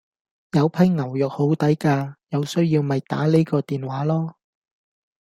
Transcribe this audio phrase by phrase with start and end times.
[0.57, 4.33] 有批牛肉好抵架，有需要咪打呢個電話囉